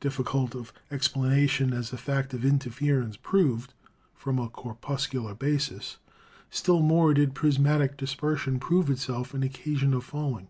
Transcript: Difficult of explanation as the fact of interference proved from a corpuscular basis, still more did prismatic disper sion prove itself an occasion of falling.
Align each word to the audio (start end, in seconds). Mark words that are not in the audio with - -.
Difficult 0.00 0.54
of 0.54 0.72
explanation 0.90 1.74
as 1.74 1.90
the 1.90 1.98
fact 1.98 2.32
of 2.32 2.46
interference 2.46 3.18
proved 3.18 3.74
from 4.14 4.38
a 4.38 4.48
corpuscular 4.48 5.34
basis, 5.34 5.98
still 6.48 6.80
more 6.80 7.12
did 7.12 7.34
prismatic 7.34 7.98
disper 7.98 8.38
sion 8.38 8.58
prove 8.58 8.88
itself 8.88 9.34
an 9.34 9.42
occasion 9.42 9.92
of 9.92 10.02
falling. 10.02 10.48